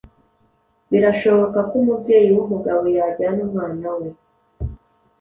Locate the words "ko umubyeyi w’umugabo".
1.69-2.83